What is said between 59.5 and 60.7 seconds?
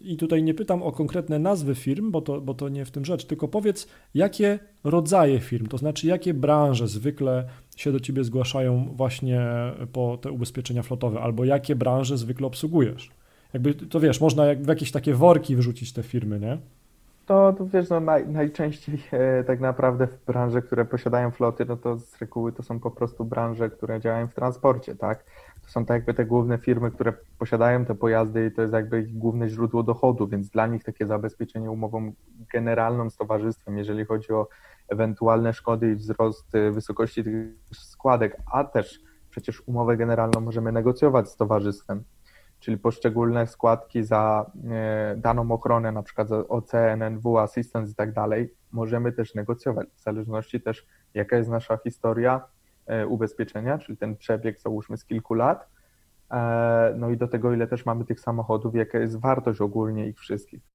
ogólnie ich wszystkich.